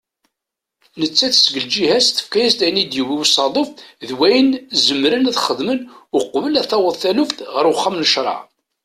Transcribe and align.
Nettat 0.99 1.35
seg 1.39 1.55
lǧiha-as 1.65 2.07
tefka-yas-d 2.09 2.61
ayen 2.65 2.81
i 2.83 2.85
d-yewwi 2.85 3.15
usaḍuf 3.23 3.69
d 4.07 4.09
wayen 4.17 4.49
zemren 4.85 5.29
ad 5.29 5.37
xedmen 5.45 5.79
uqbel 6.17 6.53
ad 6.61 6.67
taweḍ 6.69 6.95
taluft 7.01 7.39
ɣer 7.53 7.65
uxxam 7.71 7.95
n 7.97 8.07
ccraɛ. 8.11 8.39